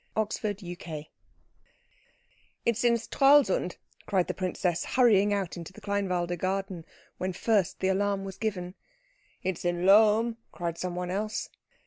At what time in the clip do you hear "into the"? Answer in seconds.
5.57-5.79